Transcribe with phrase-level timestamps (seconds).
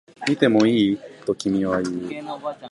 [0.27, 0.97] 見てもいい？
[1.27, 2.09] と君は言う